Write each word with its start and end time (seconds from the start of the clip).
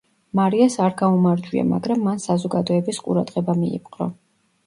მარიას 0.37 0.75
არ 0.85 0.95
გაუმარჯვია, 1.01 1.65
მაგრამ 1.73 2.01
მან 2.07 2.23
საზოგადოების 2.25 3.01
ყურადღება 3.09 3.59
მიიპყრო. 3.61 4.09